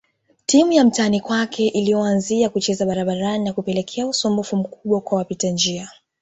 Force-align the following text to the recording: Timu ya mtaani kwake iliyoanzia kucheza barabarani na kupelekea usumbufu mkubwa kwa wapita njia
Timu 0.45 0.71
ya 0.71 0.85
mtaani 0.85 1.19
kwake 1.21 1.67
iliyoanzia 1.67 2.49
kucheza 2.49 2.85
barabarani 2.85 3.43
na 3.45 3.53
kupelekea 3.53 4.07
usumbufu 4.07 4.55
mkubwa 4.57 5.01
kwa 5.01 5.17
wapita 5.17 5.47
njia 5.49 5.91